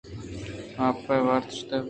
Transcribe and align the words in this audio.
آپ 0.85 0.97
ئِے 1.11 1.17
وارت 1.25 1.49
ءُ 1.51 1.55
شُت۔ 1.57 1.69